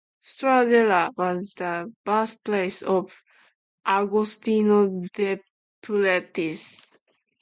Stradella 0.19 1.15
was 1.15 1.53
the 1.53 1.93
birthplace 2.05 2.81
of 2.81 3.21
Agostino 3.85 4.87
Depretis. 5.13 6.87